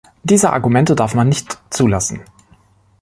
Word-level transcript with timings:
Diese 0.23 0.51
Argumente 0.51 0.95
darf 0.95 1.13
man 1.13 1.29
nicht 1.29 1.59
zulassen. 1.71 2.21